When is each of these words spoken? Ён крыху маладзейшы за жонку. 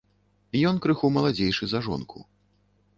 Ён 0.69 0.79
крыху 0.87 1.13
маладзейшы 1.19 1.65
за 1.75 1.85
жонку. 1.89 2.29